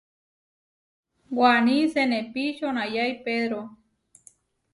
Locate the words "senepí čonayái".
1.93-3.11